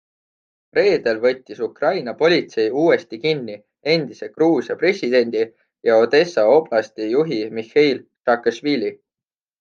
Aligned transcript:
Reedel 0.75 1.19
võttis 1.23 1.59
Ukraina 1.65 2.13
politsei 2.21 2.63
uuesti 2.83 3.19
kinni 3.25 3.57
endise 3.95 4.29
Gruusia 4.39 4.77
presidendi 4.83 5.43
ja 5.89 5.97
Odessa 6.05 6.47
oblasti 6.57 7.11
juhi 7.11 7.39
Mihheil 7.59 8.01
Saakašvili. 8.29 8.91